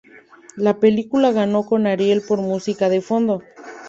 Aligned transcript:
La 0.55 0.79
película 0.79 1.31
ganó 1.31 1.63
un 1.69 1.85
Ariel 1.85 2.23
por 2.27 2.41
Música 2.41 2.89
de 2.89 3.01
Fondo. 3.01 3.43